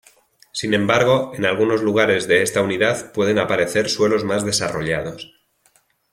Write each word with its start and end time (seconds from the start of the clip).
Sin 0.51 0.73
embargo, 0.73 1.31
en 1.35 1.45
algunos 1.45 1.83
lugares 1.83 2.27
de 2.27 2.41
esta 2.41 2.63
unidad 2.63 3.11
pueden 3.11 3.37
aparecer 3.37 3.87
suelos 3.87 4.23
más 4.23 4.43
desarrollados. 4.43 5.31